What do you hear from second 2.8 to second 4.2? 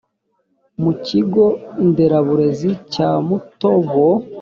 cya mutobo